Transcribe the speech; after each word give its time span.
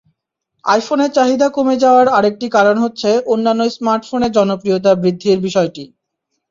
আইফোনের 0.65 1.11
চাহিদা 1.11 1.47
কমে 1.49 1.75
যাওয়ার 1.83 2.07
আরেকটি 2.09 2.47
কারণ 2.49 2.75
হচ্ছে 2.77 3.09
অন্যান্য 3.25 3.61
স্মার্টফোনের 3.75 4.31
জনপ্রিয়তা 4.31 4.91
বৃদ্ধির 4.95 5.39
বিষয়টি। 5.41 5.83